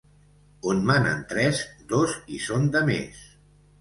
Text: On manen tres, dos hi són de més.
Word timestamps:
On 0.71 0.79
manen 0.91 1.21
tres, 1.33 1.61
dos 1.93 2.17
hi 2.29 2.41
són 2.47 2.67
de 2.77 2.83
més. 2.89 3.21